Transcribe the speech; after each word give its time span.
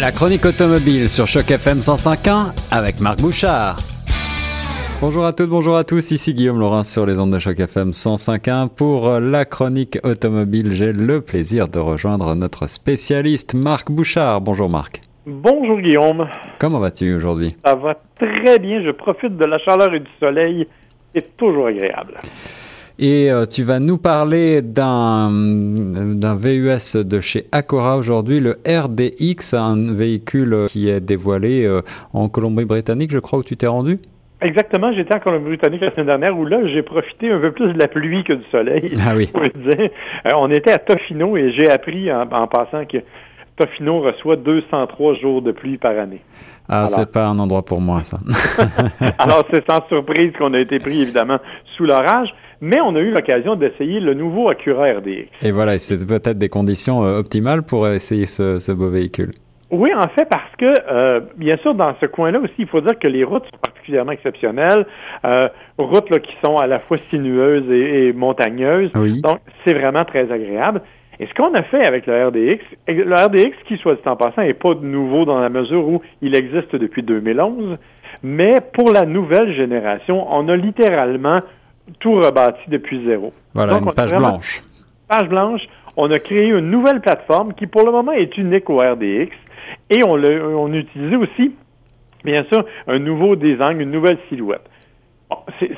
La 0.00 0.12
chronique 0.12 0.44
automobile 0.44 1.08
sur 1.08 1.26
Choc 1.26 1.50
FM 1.50 1.78
105.1 1.78 2.52
avec 2.70 3.00
Marc 3.00 3.20
Bouchard. 3.20 3.78
Bonjour 5.00 5.26
à 5.26 5.32
toutes, 5.32 5.50
bonjour 5.50 5.76
à 5.76 5.82
tous, 5.82 6.12
ici 6.12 6.34
Guillaume 6.34 6.60
Laurin 6.60 6.84
sur 6.84 7.04
les 7.04 7.18
ondes 7.18 7.32
de 7.32 7.40
Choc 7.40 7.58
FM 7.58 7.90
105.1 7.90 8.68
pour 8.68 9.18
la 9.18 9.44
chronique 9.44 9.98
automobile. 10.04 10.70
J'ai 10.70 10.92
le 10.92 11.20
plaisir 11.20 11.66
de 11.66 11.80
rejoindre 11.80 12.36
notre 12.36 12.68
spécialiste 12.68 13.54
Marc 13.54 13.90
Bouchard. 13.90 14.40
Bonjour 14.40 14.70
Marc. 14.70 15.00
Bonjour 15.26 15.80
Guillaume. 15.80 16.28
Comment 16.60 16.78
vas-tu 16.78 17.16
aujourd'hui? 17.16 17.56
Ça 17.64 17.74
va 17.74 17.96
très 18.20 18.60
bien, 18.60 18.80
je 18.84 18.92
profite 18.92 19.36
de 19.36 19.44
la 19.46 19.58
chaleur 19.58 19.92
et 19.92 20.00
du 20.00 20.10
soleil. 20.20 20.68
C'est 21.12 21.36
toujours 21.36 21.66
agréable. 21.66 22.14
Et 23.00 23.30
euh, 23.30 23.46
tu 23.46 23.62
vas 23.62 23.78
nous 23.78 23.96
parler 23.96 24.60
d'un 24.60 25.30
VUS 25.30 26.96
de 26.96 27.20
chez 27.20 27.46
Acora 27.52 27.96
aujourd'hui, 27.96 28.40
le 28.40 28.58
RDX, 28.66 29.54
un 29.54 29.94
véhicule 29.94 30.66
qui 30.68 30.88
est 30.90 31.00
dévoilé 31.00 31.64
euh, 31.64 31.82
en 32.12 32.28
Colombie-Britannique, 32.28 33.12
je 33.12 33.20
crois, 33.20 33.38
où 33.38 33.44
tu 33.44 33.56
t'es 33.56 33.68
rendu? 33.68 34.00
Exactement, 34.40 34.92
j'étais 34.92 35.14
en 35.14 35.20
Colombie-Britannique 35.20 35.82
la 35.82 35.92
semaine 35.92 36.06
dernière 36.06 36.36
où 36.36 36.44
là, 36.44 36.58
j'ai 36.66 36.82
profité 36.82 37.30
un 37.30 37.38
peu 37.38 37.52
plus 37.52 37.72
de 37.72 37.78
la 37.78 37.86
pluie 37.86 38.24
que 38.24 38.32
du 38.32 38.44
soleil. 38.50 38.92
Ah 39.06 39.14
oui. 39.14 39.30
Euh, 39.36 39.88
on 40.34 40.50
était 40.50 40.72
à 40.72 40.78
Tofino 40.78 41.36
et 41.36 41.52
j'ai 41.52 41.70
appris 41.70 42.12
en, 42.12 42.26
passant 42.48 42.84
que 42.84 42.98
Tofino 43.56 44.00
reçoit 44.00 44.34
203 44.34 45.14
jours 45.14 45.40
de 45.40 45.52
pluie 45.52 45.78
par 45.78 45.96
année. 45.96 46.20
Ah, 46.68 46.88
c'est 46.88 47.10
pas 47.12 47.26
un 47.28 47.38
endroit 47.38 47.64
pour 47.64 47.80
moi, 47.80 48.02
ça. 48.02 48.18
Alors, 49.18 49.44
c'est 49.52 49.64
sans 49.70 49.86
surprise 49.86 50.32
qu'on 50.36 50.52
a 50.52 50.58
été 50.58 50.80
pris, 50.80 51.00
évidemment, 51.00 51.38
sous 51.76 51.84
l'orage 51.84 52.34
mais 52.60 52.80
on 52.80 52.94
a 52.96 53.00
eu 53.00 53.10
l'occasion 53.10 53.56
d'essayer 53.56 54.00
le 54.00 54.14
nouveau 54.14 54.48
Acura 54.48 54.92
RDX. 54.92 55.28
Et 55.42 55.50
voilà, 55.50 55.78
c'est 55.78 56.04
peut-être 56.06 56.38
des 56.38 56.48
conditions 56.48 57.04
euh, 57.04 57.18
optimales 57.18 57.62
pour 57.62 57.88
essayer 57.88 58.26
ce, 58.26 58.72
beau 58.72 58.88
véhicule. 58.88 59.30
Oui, 59.70 59.90
en 59.94 60.08
fait, 60.08 60.24
parce 60.28 60.56
que, 60.56 60.74
euh, 60.90 61.20
bien 61.36 61.58
sûr, 61.58 61.74
dans 61.74 61.94
ce 62.00 62.06
coin-là 62.06 62.40
aussi, 62.40 62.54
il 62.58 62.66
faut 62.66 62.80
dire 62.80 62.98
que 62.98 63.06
les 63.06 63.22
routes 63.22 63.44
sont 63.44 63.60
particulièrement 63.62 64.12
exceptionnelles. 64.12 64.86
Euh, 65.24 65.48
routes 65.76 66.08
là, 66.10 66.18
qui 66.20 66.32
sont 66.42 66.56
à 66.56 66.66
la 66.66 66.78
fois 66.80 66.96
sinueuses 67.10 67.70
et, 67.70 68.12
montagneuses. 68.14 68.90
Donc, 68.92 69.40
c'est 69.64 69.74
vraiment 69.74 70.04
très 70.04 70.32
agréable. 70.32 70.80
Et 71.20 71.26
ce 71.26 71.34
qu'on 71.34 71.52
a 71.54 71.62
fait 71.64 71.86
avec 71.86 72.06
le 72.06 72.28
RDX, 72.28 72.64
le 72.86 73.14
RDX, 73.14 73.56
qui, 73.66 73.76
soit 73.78 73.94
dit 73.94 74.08
en 74.08 74.16
passant, 74.16 74.42
n'est 74.42 74.54
pas 74.54 74.74
nouveau 74.74 75.24
dans 75.24 75.40
la 75.40 75.48
mesure 75.48 75.86
où 75.86 76.00
il 76.22 76.34
existe 76.34 76.74
depuis 76.76 77.02
2011, 77.02 77.76
mais 78.22 78.54
pour 78.72 78.92
la 78.92 79.04
nouvelle 79.04 79.54
génération, 79.54 80.26
on 80.30 80.48
a 80.48 80.56
littéralement 80.56 81.40
tout 82.00 82.14
rebâti 82.14 82.62
depuis 82.68 83.04
zéro. 83.06 83.32
Voilà, 83.54 83.78
une 83.78 83.92
page 83.92 84.14
blanche. 84.14 84.62
Page 85.08 85.28
blanche. 85.28 85.62
On 85.96 86.10
a 86.10 86.18
créé 86.18 86.46
une 86.46 86.70
nouvelle 86.70 87.00
plateforme 87.00 87.54
qui, 87.54 87.66
pour 87.66 87.84
le 87.84 87.90
moment, 87.90 88.12
est 88.12 88.36
unique 88.38 88.70
au 88.70 88.76
RDX. 88.76 89.32
Et 89.90 90.02
on, 90.04 90.22
a, 90.22 90.30
on 90.30 90.72
utilisé 90.72 91.16
aussi, 91.16 91.54
bien 92.24 92.44
sûr, 92.52 92.64
un 92.86 92.98
nouveau 92.98 93.36
design, 93.36 93.80
une 93.80 93.90
nouvelle 93.90 94.18
silhouette. 94.28 94.68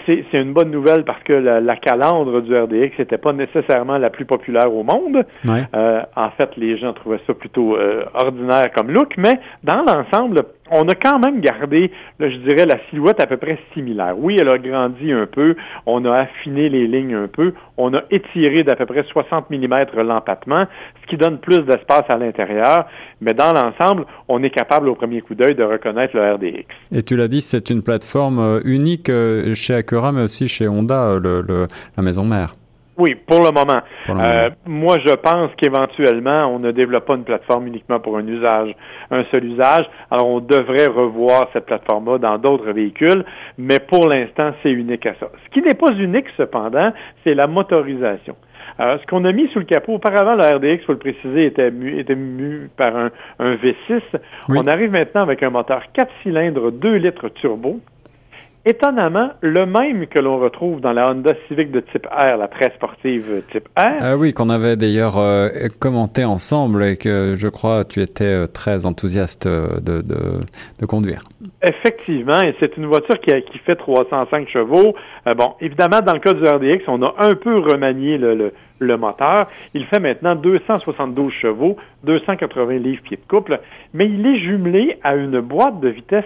c'est 0.07 0.25
une 0.33 0.53
bonne 0.53 0.71
nouvelle 0.71 1.05
parce 1.05 1.23
que 1.23 1.33
la, 1.33 1.77
calandre 1.77 2.43
du 2.43 2.57
RDX 2.57 2.99
n'était 2.99 3.19
pas 3.19 3.33
nécessairement 3.33 3.99
la 3.99 4.11
plus 4.11 4.25
populaire 4.25 4.73
au 4.73 4.83
monde. 4.83 5.25
Euh, 5.49 6.03
en 6.17 6.31
fait, 6.31 6.51
les 6.57 6.79
gens 6.79 6.93
trouvaient 6.93 7.21
ça 7.27 7.35
plutôt 7.35 7.77
euh, 7.77 8.05
ordinaire 8.15 8.71
comme 8.75 8.91
look, 8.91 9.15
mais 9.17 9.41
dans 9.65 9.83
l'ensemble, 9.83 10.43
on 10.71 10.89
a 10.89 10.95
quand 10.95 11.19
même 11.19 11.41
gardé, 11.41 11.91
je 12.19 12.37
dirais, 12.49 12.67
la 12.67 12.79
silhouette 12.89 13.21
à 13.23 13.27
peu 13.27 13.37
près 13.37 13.59
similaire. 13.75 14.15
Oui, 14.17 14.37
elle 14.41 14.49
a 14.49 14.59
grandi 14.59 15.13
un 15.13 15.27
peu, 15.27 15.57
on 15.87 16.05
a 16.05 16.19
affiné 16.19 16.69
les 16.69 16.87
lignes 16.87 17.15
un 17.15 17.29
peu, 17.29 17.55
on 17.77 17.95
a 17.95 18.03
étiré 18.11 18.63
d'à 18.63 18.77
peu 18.77 18.87
près 18.87 19.03
60 19.05 19.51
mm 19.51 19.85
l'empattement, 20.03 20.67
ce 21.03 21.07
qui 21.09 21.17
donne 21.17 21.39
plus 21.39 21.61
d'espace 21.61 22.05
à 22.09 22.17
l'intérieur, 22.17 22.87
mais 23.21 23.33
dans 23.33 23.53
l'ensemble, 23.53 24.05
on 24.29 24.43
est 24.43 24.51
capable 24.51 24.89
au 24.89 24.95
premier 24.95 25.21
coup 25.21 25.35
d'œil 25.35 25.55
de 25.55 25.65
reconnaître 25.65 26.17
le 26.17 26.35
RDX. 26.35 26.67
Et 26.93 27.03
tu 27.03 27.17
l'as 27.17 27.29
dit, 27.29 27.43
c'est 27.43 27.71
une 27.71 27.83
plateforme 27.83 28.39
euh, 28.39 28.61
unique 28.65 29.09
euh, 29.09 29.55
chez 29.55 29.75
Acura, 29.75 30.13
mais 30.13 30.23
aussi 30.23 30.49
chez 30.49 30.69
Honda, 30.69 31.11
euh, 31.11 31.67
la 31.97 32.03
maison 32.03 32.25
mère. 32.25 32.55
Oui, 33.01 33.15
pour 33.15 33.39
le 33.39 33.51
moment. 33.51 33.81
Euh, 34.11 34.51
moi, 34.67 34.99
je 35.05 35.15
pense 35.15 35.51
qu'éventuellement, 35.57 36.55
on 36.55 36.59
ne 36.59 36.71
développe 36.71 37.07
pas 37.07 37.15
une 37.15 37.25
plateforme 37.25 37.67
uniquement 37.67 37.99
pour 37.99 38.19
un 38.19 38.27
usage, 38.27 38.75
un 39.11 39.25
seul 39.31 39.47
usage. 39.47 39.85
Alors, 40.11 40.29
on 40.29 40.41
devrait 40.41 40.87
revoir 40.87 41.49
cette 41.55 41.65
plateforme-là 41.65 42.19
dans 42.19 42.37
d'autres 42.37 42.71
véhicules, 42.73 43.25
mais 43.57 43.79
pour 43.79 44.07
l'instant, 44.07 44.53
c'est 44.63 44.71
unique 44.71 45.07
à 45.07 45.15
ça. 45.19 45.31
Ce 45.47 45.51
qui 45.51 45.63
n'est 45.67 45.75
pas 45.75 45.93
unique, 45.93 46.27
cependant, 46.37 46.93
c'est 47.25 47.35
la 47.35 47.47
motorisation. 47.47 48.37
Alors, 48.79 49.01
ce 49.01 49.07
qu'on 49.07 49.25
a 49.25 49.33
mis 49.33 49.49
sous 49.49 49.61
le 49.61 49.65
capot, 49.65 49.95
auparavant, 49.95 50.35
le 50.35 50.43
RDX, 50.43 50.83
il 50.83 50.85
faut 50.85 50.93
le 50.93 50.99
préciser, 50.99 51.47
était 51.47 51.71
mu, 51.71 51.99
était 51.99 52.15
mu 52.15 52.69
par 52.77 52.95
un, 52.97 53.11
V6. 53.41 54.03
On 54.51 54.67
arrive 54.67 54.91
maintenant 54.91 55.23
avec 55.23 55.43
un 55.43 55.51
moteur 55.51 55.83
4 55.95 56.11
cylindres, 56.23 56.71
2 56.71 56.97
litres 56.97 57.29
turbo, 57.31 57.81
étonnamment 58.67 59.31
le 59.41 59.65
même 59.65 60.07
que 60.07 60.19
l'on 60.19 60.39
retrouve 60.39 60.81
dans 60.81 60.93
la 60.93 61.11
Honda 61.11 61.33
Civic 61.49 61.71
de 61.71 61.81
type 61.81 62.07
R, 62.07 62.37
la 62.37 62.49
très 62.49 62.71
sportive 62.75 63.43
type 63.53 63.69
R. 63.77 64.01
Ah 64.01 64.17
oui, 64.17 64.35
qu'on 64.35 64.51
avait 64.51 64.77
d'ailleurs 64.77 65.17
euh, 65.19 65.49
commenté 65.81 66.25
ensemble 66.25 66.83
et 66.83 66.97
que 66.97 67.37
je 67.37 67.49
crois 67.49 67.85
tu 67.85 68.01
étais 68.01 68.25
euh, 68.25 68.47
très 68.47 68.85
enthousiaste 68.85 69.47
euh, 69.47 69.81
de, 69.81 70.03
de, 70.03 70.87
conduire. 70.87 71.23
Effectivement, 71.63 72.41
et 72.43 72.55
c'est 72.59 72.77
une 72.77 72.87
voiture 72.87 73.19
qui, 73.21 73.33
qui 73.51 73.59
fait 73.59 73.77
305 73.77 74.49
chevaux. 74.49 74.95
bon, 75.37 75.55
évidemment, 75.61 76.01
dans 76.01 76.15
le 76.15 76.19
cas 76.21 76.33
du 76.33 76.43
RDX, 76.45 76.85
on 76.89 77.03
a 77.03 77.15
un 77.19 77.35
peu 77.35 77.59
remanié 77.59 78.19
le, 78.19 78.35
le, 78.35 78.53
le 78.81 78.97
moteur. 78.97 79.49
Il 79.75 79.87
fait 79.87 80.01
maintenant 80.01 80.35
272 80.35 81.33
chevaux, 81.33 81.77
280 82.05 82.79
livres 82.79 83.03
pieds 83.03 83.19
de 83.19 83.29
couple, 83.29 83.61
mais 83.95 84.07
il 84.07 84.27
est 84.27 84.41
jumelé 84.41 84.99
à 85.05 85.15
une 85.15 85.41
boîte 85.41 85.81
de 85.81 85.89
vitesse 85.89 86.25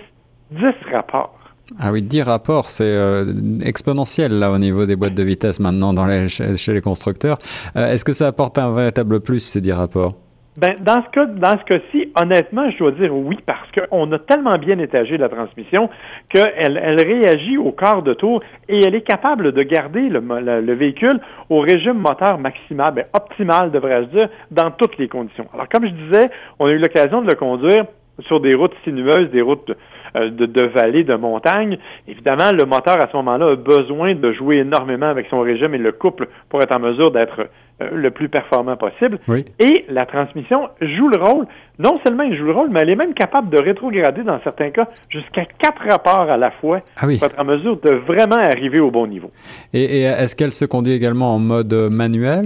10 0.52 0.66
rapports. 0.90 1.43
Ah 1.78 1.92
oui, 1.92 2.02
10 2.02 2.22
rapports, 2.22 2.68
c'est 2.68 2.84
euh, 2.84 3.24
exponentiel 3.64 4.38
là 4.38 4.50
au 4.50 4.58
niveau 4.58 4.84
des 4.84 4.96
boîtes 4.96 5.14
de 5.14 5.22
vitesse 5.22 5.60
maintenant 5.60 5.94
dans 5.94 6.06
les, 6.06 6.28
chez, 6.28 6.72
les 6.72 6.80
constructeurs. 6.82 7.38
Euh, 7.76 7.92
est-ce 7.92 8.04
que 8.04 8.12
ça 8.12 8.26
apporte 8.26 8.58
un 8.58 8.74
véritable 8.74 9.20
plus 9.20 9.40
ces 9.40 9.62
10 9.62 9.72
rapports? 9.72 10.12
Ben, 10.56 10.76
dans 10.78 11.02
ce 11.02 11.10
cas, 11.10 11.24
dans 11.24 11.58
ce 11.58 11.64
cas-ci, 11.64 12.12
honnêtement, 12.14 12.70
je 12.70 12.78
dois 12.78 12.92
dire 12.92 13.12
oui, 13.12 13.38
parce 13.44 13.66
qu'on 13.72 14.12
a 14.12 14.18
tellement 14.20 14.56
bien 14.56 14.78
étagé 14.78 15.16
la 15.16 15.28
transmission 15.28 15.88
qu'elle 16.28 16.80
elle 16.80 17.00
réagit 17.00 17.56
au 17.56 17.72
quart 17.72 18.02
de 18.02 18.14
tour 18.14 18.40
et 18.68 18.84
elle 18.84 18.94
est 18.94 19.02
capable 19.02 19.50
de 19.50 19.62
garder 19.64 20.08
le, 20.08 20.20
le, 20.20 20.74
véhicule 20.74 21.18
au 21.50 21.58
régime 21.58 21.98
moteur 21.98 22.38
maximal, 22.38 22.94
ben, 22.94 23.06
optimal, 23.14 23.72
devrais-je 23.72 24.16
dire, 24.16 24.28
dans 24.52 24.70
toutes 24.70 24.96
les 24.98 25.08
conditions. 25.08 25.46
Alors, 25.54 25.68
comme 25.68 25.86
je 25.86 25.92
disais, 25.92 26.30
on 26.60 26.66
a 26.66 26.70
eu 26.70 26.78
l'occasion 26.78 27.22
de 27.22 27.26
le 27.26 27.34
conduire 27.34 27.86
sur 28.20 28.38
des 28.38 28.54
routes 28.54 28.74
sinueuses, 28.84 29.30
des 29.30 29.42
routes 29.42 29.72
de, 30.14 30.46
de 30.46 30.62
vallées, 30.66 31.04
de 31.04 31.14
montagnes. 31.14 31.78
Évidemment, 32.08 32.52
le 32.52 32.64
moteur 32.64 33.02
à 33.02 33.08
ce 33.10 33.16
moment-là 33.16 33.52
a 33.52 33.56
besoin 33.56 34.14
de 34.14 34.32
jouer 34.32 34.58
énormément 34.58 35.06
avec 35.06 35.26
son 35.30 35.40
régime 35.40 35.74
et 35.74 35.78
le 35.78 35.92
couple 35.92 36.28
pour 36.48 36.62
être 36.62 36.74
en 36.74 36.80
mesure 36.80 37.10
d'être 37.10 37.48
euh, 37.82 37.88
le 37.92 38.10
plus 38.10 38.28
performant 38.28 38.76
possible. 38.76 39.18
Et 39.58 39.84
la 39.88 40.06
transmission 40.06 40.68
joue 40.80 41.08
le 41.08 41.16
rôle. 41.16 41.46
Non 41.78 41.98
seulement 42.04 42.22
il 42.22 42.36
joue 42.36 42.44
le 42.44 42.52
rôle, 42.52 42.70
mais 42.70 42.80
elle 42.80 42.90
est 42.90 42.96
même 42.96 43.14
capable 43.14 43.50
de 43.50 43.58
rétrograder 43.58 44.22
dans 44.22 44.40
certains 44.44 44.70
cas 44.70 44.88
jusqu'à 45.08 45.44
quatre 45.58 45.82
rapports 45.88 46.30
à 46.30 46.36
la 46.36 46.52
fois 46.52 46.80
ah 46.96 47.02
pour 47.02 47.10
être 47.10 47.38
en 47.38 47.44
mesure 47.44 47.80
de 47.80 47.90
vraiment 47.90 48.36
arriver 48.36 48.78
au 48.78 48.92
bon 48.92 49.06
niveau. 49.08 49.30
et 49.72 50.02
est-ce 50.02 50.36
qu'elle 50.36 50.52
se 50.52 50.64
conduit 50.64 50.92
également 50.92 51.34
en 51.34 51.38
mode 51.40 51.72
manuel? 51.90 52.42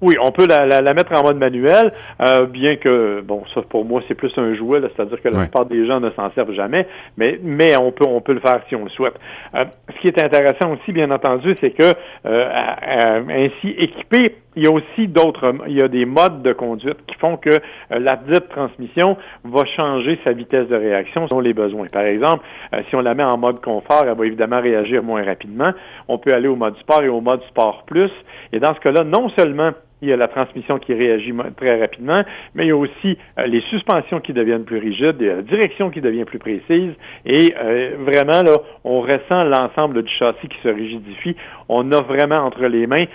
Oui, 0.00 0.14
on 0.20 0.30
peut 0.30 0.46
la, 0.46 0.66
la, 0.66 0.94
mettre 0.94 1.12
en 1.18 1.22
mode 1.22 1.38
manuel, 1.38 1.92
euh, 2.20 2.46
bien 2.46 2.76
que, 2.76 3.22
bon, 3.22 3.42
ça 3.54 3.62
pour 3.62 3.84
moi 3.84 4.02
c'est 4.08 4.14
plus 4.14 4.32
un 4.36 4.54
jouet, 4.54 4.80
c'est-à-dire 4.80 5.20
que 5.20 5.28
la 5.28 5.40
plupart 5.40 5.66
des 5.66 5.86
gens 5.86 6.00
ne 6.00 6.10
s'en 6.10 6.30
servent 6.32 6.52
jamais, 6.52 6.86
mais, 7.16 7.38
mais 7.42 7.76
on 7.76 7.92
peut 7.92 8.04
on 8.06 8.20
peut 8.20 8.34
le 8.34 8.40
faire 8.40 8.60
si 8.68 8.76
on 8.76 8.84
le 8.84 8.90
souhaite. 8.90 9.14
Euh, 9.54 9.64
ce 9.94 10.00
qui 10.00 10.08
est 10.08 10.22
intéressant 10.22 10.72
aussi, 10.72 10.92
bien 10.92 11.10
entendu, 11.10 11.54
c'est 11.60 11.70
que 11.70 11.92
euh, 12.26 13.22
ainsi 13.28 13.74
équipé, 13.78 14.36
il 14.56 14.64
y 14.64 14.66
a 14.66 14.70
aussi 14.70 15.06
d'autres, 15.06 15.54
il 15.68 15.74
y 15.74 15.82
a 15.82 15.88
des 15.88 16.06
modes 16.06 16.42
de 16.42 16.52
conduite 16.52 16.98
qui 17.06 17.14
font 17.16 17.36
que 17.36 17.50
la 17.90 18.16
dite 18.16 18.48
transmission 18.48 19.16
va 19.44 19.64
changer 19.76 20.18
sa 20.24 20.32
vitesse 20.32 20.68
de 20.68 20.76
réaction 20.76 21.28
selon 21.28 21.40
les 21.40 21.52
besoins. 21.52 21.86
Par 21.88 22.02
exemple, 22.02 22.44
si 22.88 22.96
on 22.96 23.00
la 23.00 23.14
met 23.14 23.22
en 23.22 23.36
mode 23.36 23.60
confort, 23.60 24.04
elle 24.06 24.16
va 24.16 24.26
évidemment 24.26 24.60
réagir 24.60 25.02
moins 25.02 25.22
rapidement. 25.24 25.72
On 26.08 26.18
peut 26.18 26.32
aller 26.32 26.48
au 26.48 26.56
mode 26.56 26.76
sport 26.78 27.02
et 27.02 27.08
au 27.08 27.20
mode 27.20 27.42
sport 27.44 27.84
plus. 27.86 28.10
Et 28.52 28.58
dans 28.58 28.74
ce 28.74 28.80
cas-là, 28.80 29.04
non 29.04 29.28
seulement 29.38 29.72
il 30.02 30.08
y 30.08 30.12
a 30.12 30.16
la 30.16 30.28
transmission 30.28 30.78
qui 30.78 30.92
réagit 30.92 31.32
très 31.56 31.80
rapidement, 31.80 32.22
mais 32.54 32.64
il 32.64 32.68
y 32.68 32.72
a 32.72 32.76
aussi 32.76 33.16
euh, 33.38 33.46
les 33.46 33.62
suspensions 33.70 34.20
qui 34.20 34.32
deviennent 34.32 34.64
plus 34.64 34.78
rigides, 34.78 35.20
la 35.20 35.42
direction 35.42 35.90
qui 35.90 36.00
devient 36.00 36.24
plus 36.24 36.38
précise, 36.38 36.92
et 37.24 37.54
euh, 37.58 37.96
vraiment, 38.00 38.42
là, 38.42 38.58
on 38.84 39.00
ressent 39.00 39.44
l'ensemble 39.44 40.02
du 40.02 40.12
châssis 40.12 40.48
qui 40.48 40.58
se 40.62 40.68
rigidifie. 40.68 41.36
On 41.68 41.90
a 41.92 42.02
vraiment 42.02 42.44
entre 42.44 42.66
les 42.66 42.86
mains 42.86 43.06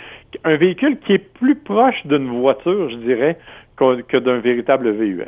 un 0.44 0.56
véhicule 0.56 0.98
qui 1.06 1.14
est 1.14 1.34
plus 1.34 1.56
proche 1.56 2.06
d'une 2.06 2.30
voiture, 2.40 2.90
je 2.90 2.96
dirais, 2.96 3.38
que 3.76 4.18
d'un 4.18 4.40
véritable 4.40 4.92
VUS. 4.92 5.24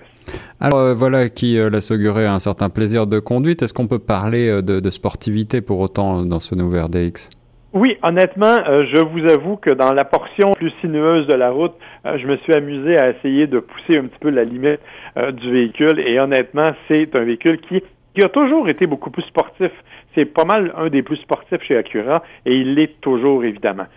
Alors 0.60 0.80
euh, 0.80 0.94
voilà 0.94 1.28
qui 1.30 1.56
laisse 1.56 1.90
augurer 1.90 2.28
un 2.28 2.40
certain 2.40 2.70
plaisir 2.70 3.08
de 3.08 3.20
conduite. 3.20 3.64
Est-ce 3.64 3.74
qu'on 3.74 3.88
peut 3.88 4.00
parler 4.00 4.62
de, 4.62 4.80
de 4.80 4.90
sportivité 4.92 5.62
pour 5.62 5.80
autant 5.80 6.24
dans 6.24 6.40
ce 6.40 6.54
nouveau 6.54 6.84
RDX? 6.84 7.30
Oui, 7.74 7.98
honnêtement, 8.04 8.60
euh, 8.68 8.86
je 8.94 9.00
vous 9.00 9.26
avoue 9.28 9.56
que 9.58 9.72
dans 9.72 9.94
la 9.94 10.06
portion 10.06 10.52
plus 10.52 10.72
sinueuse 10.80 11.26
de 11.26 11.34
la 11.34 11.50
route, 11.50 11.74
euh, 12.06 12.20
je 12.20 12.28
me 12.28 12.38
suis 12.38 12.54
amusé 12.54 13.00
à 13.00 13.10
essayer 13.10 13.48
de 13.48 13.58
pousser 13.58 13.98
un 13.98 14.04
petit 14.04 14.20
peu 14.20 14.30
la 14.30 14.44
limite 14.44 14.80
euh, 15.18 15.32
du 15.32 15.52
véhicule 15.52 16.00
et 16.00 16.20
honnêtement, 16.20 16.74
c'est 16.88 17.16
un 17.16 17.24
véhicule 17.24 17.60
qui, 17.62 17.82
qui 18.14 18.24
a 18.24 18.30
toujours 18.30 18.70
été 18.70 18.86
beaucoup 18.86 19.10
plus 19.10 19.24
sportif. 19.24 19.72
C'est 20.14 20.26
pas 20.26 20.46
mal 20.46 20.72
un 20.78 20.90
des 20.90 21.02
plus 21.02 21.18
sportifs 21.18 21.64
chez 21.64 21.76
Acura 21.76 22.22
et 22.46 22.56
il 22.56 22.76
l'est 22.76 23.02
toujours 23.02 23.44
évidemment. 23.44 23.88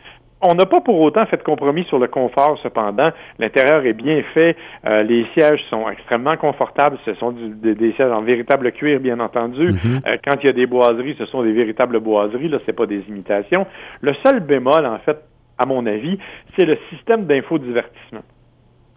On 0.43 0.55
n'a 0.55 0.67
pas 0.67 0.81
pour 0.83 1.01
autant 1.01 1.25
fait 1.27 1.39
de 1.39 1.43
compromis 1.43 1.85
sur 1.85 1.99
le 1.99 2.09
confort, 2.09 2.59
cependant. 2.63 3.11
L'intérieur 3.39 3.87
est 3.87 3.95
bien 3.95 4.23
fait. 4.35 4.55
Euh, 4.87 5.03
les 5.03 5.27
sièges 5.33 5.65
sont 5.71 5.89
extrêmement 5.89 6.37
confortables. 6.37 6.99
Ce 7.07 7.15
sont 7.15 7.33
des, 7.33 7.93
sièges 7.93 8.13
en 8.13 8.21
véritable 8.21 8.71
cuir, 8.73 9.01
bien 9.01 9.19
entendu. 9.19 9.73
Mhm. 9.73 10.01
Euh, 10.07 10.17
quand 10.23 10.37
il 10.43 10.47
y 10.47 10.51
a 10.51 10.53
des 10.53 10.67
boiseries, 10.67 11.17
ce 11.19 11.25
sont 11.27 11.43
des 11.43 11.53
véritables 11.53 12.01
boiseries. 12.01 12.49
Là, 12.49 12.59
c'est 12.67 12.75
pas 12.75 12.87
des 12.87 13.03
imitations. 13.09 13.67
Le 14.03 14.13
seul 14.25 14.41
bémol, 14.41 14.85
en 14.85 14.99
fait, 14.99 15.19
à 15.59 15.65
mon 15.65 15.87
avis, 15.87 16.19
c'est 16.59 16.67
le 16.67 16.77
système 16.91 17.25
d'infodivertissement. 17.25 18.23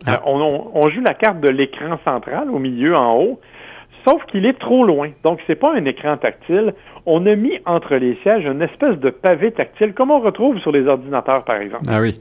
Ah. 0.08 0.16
Euh, 0.16 0.18
on, 0.26 0.72
on, 0.74 0.90
joue 0.90 1.02
la 1.02 1.14
carte 1.14 1.40
de 1.40 1.50
l'écran 1.50 1.98
central 2.04 2.50
au 2.50 2.60
milieu, 2.60 2.96
en 2.96 3.16
haut. 3.16 3.40
Sauf 4.06 4.24
qu'il 4.26 4.46
est 4.46 4.58
trop 4.58 4.86
loin. 4.86 5.12
Donc, 5.24 5.40
c'est 5.48 5.56
pas 5.56 5.74
un 5.74 5.86
écran 5.86 6.18
tactile. 6.18 6.74
On 7.06 7.26
a 7.26 7.36
mis 7.36 7.60
entre 7.66 7.96
les 7.96 8.16
sièges 8.24 8.46
une 8.46 8.62
espèce 8.62 8.98
de 8.98 9.10
pavé 9.10 9.52
tactile, 9.52 9.94
comme 9.94 10.12
on 10.12 10.20
retrouve 10.20 10.60
sur 10.60 10.72
les 10.72 10.86
ordinateurs, 10.88 11.44
par 11.44 11.58
exemple. 11.58 11.84
Ah 11.90 12.00
oui. 12.00 12.14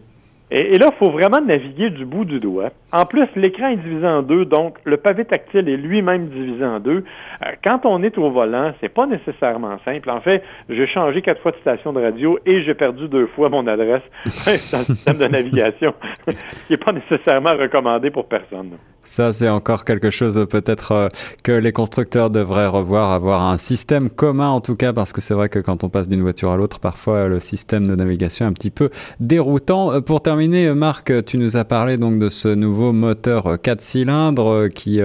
Et, 0.51 0.79
là, 0.79 0.91
il 0.93 0.99
faut 0.99 1.11
vraiment 1.11 1.41
naviguer 1.41 1.91
du 1.91 2.07
bout 2.07 2.25
du 2.25 2.41
doigt. 2.41 2.71
En 2.91 3.05
plus, 3.05 3.27
l'écran 3.37 3.69
est 3.69 3.77
divisé 3.77 4.07
en 4.07 4.23
deux, 4.23 4.47
donc 4.47 4.79
le 4.85 4.97
pavé 4.97 5.27
tactile 5.27 5.69
est 5.69 5.77
lui-même 5.77 6.29
divisé 6.29 6.65
en 6.65 6.81
deux. 6.81 7.05
Euh, 7.45 7.51
quand 7.63 7.81
on 7.85 8.03
est 8.03 8.17
au 8.17 8.31
volant, 8.31 8.73
c'est 8.81 8.89
pas 8.89 9.07
nécessairement 9.07 9.79
simple. 9.85 10.09
En 10.09 10.23
fait, 10.23 10.43
j'ai 10.71 10.87
changé 10.87 11.21
quatre 11.21 11.43
fois 11.43 11.53
de 11.53 11.59
station 11.59 11.93
de 11.93 12.01
radio 12.01 12.39
et 12.47 12.63
j'ai 12.63 12.75
perdu 12.75 13.09
deux 13.09 13.27
fois 13.27 13.51
mon 13.51 13.67
adresse 13.67 14.03
dans 14.73 14.79
le 14.79 14.85
système 14.85 15.19
de 15.19 15.27
navigation, 15.27 15.93
qui 16.27 16.37
n'est 16.71 16.77
pas 16.79 16.93
nécessairement 16.93 17.55
recommandé 17.55 18.11
pour 18.11 18.27
personne. 18.27 18.71
Ça, 19.03 19.33
c'est 19.33 19.49
encore 19.49 19.85
quelque 19.87 20.11
chose 20.11 20.47
peut-être 20.51 20.93
euh, 20.93 21.09
que 21.43 21.53
les 21.53 21.73
constructeurs 21.73 22.29
devraient 22.29 22.67
revoir, 22.67 23.13
avoir 23.13 23.43
un 23.49 23.57
système 23.57 24.11
commun 24.11 24.49
en 24.49 24.61
tout 24.61 24.77
cas, 24.77 24.93
parce 24.93 25.13
que 25.13 25.23
c'est 25.23 25.33
vrai 25.35 25.49
que 25.49 25.59
quand 25.59 25.83
on 25.83 25.89
passe 25.89 26.09
d'une 26.09 26.21
voiture 26.21 26.51
à 26.51 26.57
l'autre, 26.57 26.79
parfois 26.79 27.27
le 27.27 27.41
système 27.41 27.87
de 27.87 27.95
navigation 27.95 28.45
est 28.45 28.49
un 28.49 28.53
petit 28.53 28.71
peu 28.71 28.91
déroutant. 29.19 29.93
Euh, 29.93 30.01
pour 30.01 30.23
terminer, 30.23 30.38
Marc, 30.47 31.25
tu 31.25 31.37
nous 31.37 31.57
as 31.57 31.65
parlé 31.65 31.97
donc 31.97 32.21
de 32.21 32.31
ce 32.31 32.49
nouveau 32.49 32.93
moteur 32.93 33.61
4 33.61 33.81
cylindres 33.81 34.69
qui, 34.73 35.01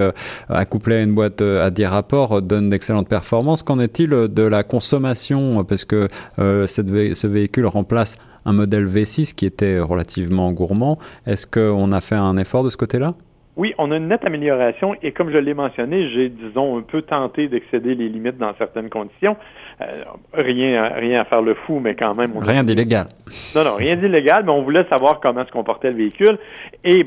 accouplé 0.48 0.96
à 0.96 1.02
une 1.02 1.12
boîte 1.12 1.40
à 1.40 1.70
10 1.70 1.86
rapports, 1.86 2.40
donne 2.40 2.70
d'excellentes 2.70 3.08
performances. 3.08 3.64
Qu'en 3.64 3.80
est-il 3.80 4.10
de 4.10 4.42
la 4.42 4.62
consommation 4.62 5.64
Parce 5.64 5.84
que 5.84 6.08
euh, 6.38 6.66
ce 6.68 7.26
véhicule 7.26 7.66
remplace 7.66 8.16
un 8.44 8.52
modèle 8.52 8.86
V6 8.86 9.34
qui 9.34 9.46
était 9.46 9.80
relativement 9.80 10.52
gourmand. 10.52 10.98
Est-ce 11.26 11.46
qu'on 11.46 11.90
a 11.92 12.00
fait 12.00 12.14
un 12.14 12.36
effort 12.36 12.62
de 12.62 12.70
ce 12.70 12.76
côté-là? 12.76 13.14
Oui, 13.56 13.72
on 13.78 13.92
a 13.92 13.96
une 13.96 14.08
nette 14.08 14.24
amélioration 14.24 14.96
et 15.02 15.12
comme 15.12 15.30
je 15.30 15.38
l'ai 15.38 15.54
mentionné, 15.54 16.10
j'ai, 16.10 16.28
disons, 16.28 16.76
un 16.78 16.82
peu 16.82 17.02
tenté 17.02 17.46
d'excéder 17.46 17.94
les 17.94 18.08
limites 18.08 18.36
dans 18.36 18.52
certaines 18.58 18.90
conditions. 18.90 19.36
Euh, 19.80 20.02
rien, 20.32 20.88
rien 20.94 21.20
à 21.20 21.24
faire 21.24 21.40
le 21.40 21.54
fou, 21.54 21.78
mais 21.78 21.94
quand 21.94 22.14
même. 22.14 22.36
rien 22.38 22.64
d'illégal. 22.64 23.06
Non, 23.54 23.64
non, 23.64 23.76
rien 23.76 23.94
d'illégal, 23.94 24.42
mais 24.44 24.50
on 24.50 24.62
voulait 24.62 24.86
savoir 24.88 25.20
comment 25.20 25.44
se 25.46 25.52
comportait 25.52 25.90
le 25.90 25.98
véhicule 25.98 26.38
et 26.82 27.06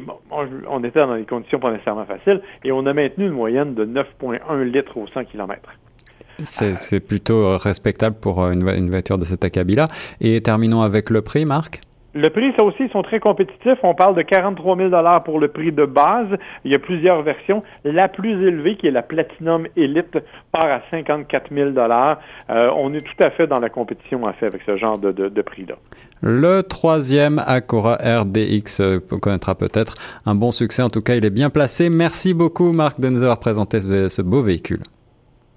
on, 0.69 0.83
était 0.83 0.99
dans 0.99 1.15
des 1.15 1.23
conditions 1.23 1.59
pas 1.59 1.71
nécessairement 1.71 2.05
faciles 2.05 2.41
et 2.63 2.71
on 2.71 2.85
a 2.85 2.93
maintenu 2.93 3.25
une 3.25 3.33
moyenne 3.33 3.73
de 3.73 3.85
9,1 3.85 4.63
litres 4.63 4.97
au 4.97 5.05
100 5.07 5.25
km. 5.25 5.61
C'est 6.45 6.99
plutôt 6.99 7.57
respectable 7.57 8.15
pour 8.21 8.45
une, 8.47 8.69
une 8.69 8.89
voiture 8.89 9.17
de 9.17 9.25
cet 9.25 9.43
acabit-là. 9.43 9.87
Et 10.21 10.39
terminons 10.41 10.81
avec 10.81 11.09
le 11.09 11.21
prix, 11.21 11.45
Marc. 11.45 11.81
Le 12.17 12.31
prix, 12.31 12.51
ça 12.57 12.65
aussi, 12.65 12.85
ils 12.85 12.89
sont 12.89 13.03
très 13.03 13.19
compétitifs. 13.19 13.77
On 13.83 13.93
parle 13.93 14.15
de 14.15 14.23
43 14.23 14.75
000 14.75 14.89
pour 15.23 15.39
le 15.39 15.49
prix 15.49 15.71
de 15.71 15.85
base. 15.85 16.35
Il 16.65 16.71
y 16.71 16.75
a 16.75 16.79
plusieurs 16.79 17.21
versions. 17.21 17.61
La 17.83 18.07
plus 18.07 18.31
élevée, 18.47 18.75
qui 18.75 18.87
est 18.87 18.91
la 18.91 19.03
Platinum 19.03 19.67
Elite, 19.75 20.17
part 20.51 20.65
à 20.65 20.81
54 20.89 21.53
000 21.53 21.69
euh, 21.77 22.71
On 22.75 22.91
est 22.95 23.01
tout 23.01 23.23
à 23.23 23.29
fait 23.29 23.45
dans 23.45 23.59
la 23.59 23.69
compétition, 23.69 24.23
en 24.23 24.33
fait, 24.33 24.47
avec 24.47 24.63
ce 24.65 24.77
genre 24.77 24.97
de, 24.97 25.11
de, 25.11 25.41
prix-là. 25.43 25.75
Le 26.21 26.61
troisième 26.63 27.39
Acura 27.45 27.97
RDX 27.97 28.79
euh, 28.79 28.99
connaîtra 29.21 29.53
peut-être 29.53 29.93
un 30.25 30.33
bon 30.33 30.51
succès. 30.51 30.81
En 30.81 30.89
tout 30.89 31.03
cas, 31.03 31.13
il 31.13 31.23
est 31.23 31.29
bien 31.29 31.51
placé. 31.51 31.91
Merci 31.91 32.33
beaucoup, 32.33 32.71
Marc, 32.71 32.99
de 32.99 33.09
nous 33.09 33.21
avoir 33.21 33.39
présenté 33.39 33.79
ce 33.79 34.21
beau 34.23 34.41
véhicule. 34.41 34.81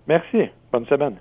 Merci. 0.07 0.51
Bonne 0.71 0.85
semaine. 0.85 1.15